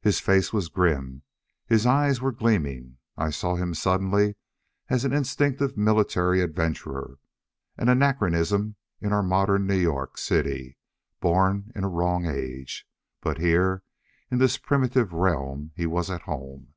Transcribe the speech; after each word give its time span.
His 0.00 0.20
face 0.20 0.52
was 0.52 0.68
grim, 0.68 1.22
his 1.66 1.84
eyes 1.84 2.20
were 2.20 2.30
gleaming. 2.30 2.98
I 3.16 3.30
saw 3.30 3.56
him 3.56 3.74
suddenly 3.74 4.36
as 4.88 5.04
an 5.04 5.12
instinctive 5.12 5.76
military 5.76 6.40
adventurer. 6.40 7.18
An 7.76 7.88
anachronism 7.88 8.76
in 9.00 9.12
our 9.12 9.24
modern 9.24 9.66
New 9.66 9.74
York 9.74 10.18
City. 10.18 10.78
Born 11.18 11.72
in 11.74 11.82
a 11.82 11.88
wrong 11.88 12.26
age. 12.26 12.86
But 13.20 13.38
here 13.38 13.82
in 14.30 14.38
this 14.38 14.56
primitive 14.56 15.12
realm 15.12 15.72
he 15.74 15.84
was 15.84 16.10
at 16.12 16.22
home. 16.30 16.74